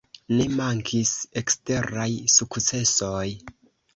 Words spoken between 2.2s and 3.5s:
sukcesoj.